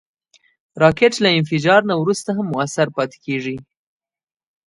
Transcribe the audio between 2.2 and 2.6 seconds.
هم